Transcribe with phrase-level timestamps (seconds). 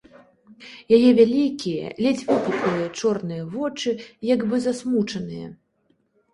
[0.95, 3.89] Яе вялікія, ледзь выпуклыя, чорныя вочы
[4.33, 5.47] як бы засмучаныя.